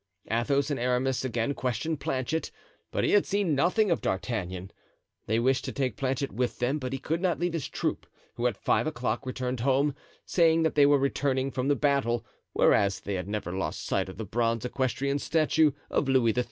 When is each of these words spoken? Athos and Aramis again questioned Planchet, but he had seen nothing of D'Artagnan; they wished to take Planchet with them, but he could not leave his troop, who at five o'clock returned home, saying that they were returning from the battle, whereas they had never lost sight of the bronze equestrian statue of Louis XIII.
Athos 0.31 0.71
and 0.71 0.79
Aramis 0.79 1.23
again 1.23 1.53
questioned 1.53 1.99
Planchet, 1.99 2.49
but 2.89 3.03
he 3.03 3.11
had 3.11 3.23
seen 3.27 3.53
nothing 3.53 3.91
of 3.91 4.01
D'Artagnan; 4.01 4.71
they 5.27 5.37
wished 5.37 5.63
to 5.65 5.71
take 5.71 5.95
Planchet 5.95 6.31
with 6.31 6.57
them, 6.57 6.79
but 6.79 6.91
he 6.91 6.97
could 6.97 7.21
not 7.21 7.37
leave 7.39 7.53
his 7.53 7.69
troop, 7.69 8.07
who 8.33 8.47
at 8.47 8.57
five 8.57 8.87
o'clock 8.87 9.27
returned 9.27 9.59
home, 9.59 9.93
saying 10.25 10.63
that 10.63 10.73
they 10.73 10.87
were 10.87 10.97
returning 10.97 11.51
from 11.51 11.67
the 11.67 11.75
battle, 11.75 12.25
whereas 12.53 12.99
they 13.01 13.13
had 13.13 13.27
never 13.27 13.55
lost 13.55 13.85
sight 13.85 14.09
of 14.09 14.17
the 14.17 14.25
bronze 14.25 14.65
equestrian 14.65 15.19
statue 15.19 15.69
of 15.91 16.09
Louis 16.09 16.33
XIII. 16.33 16.39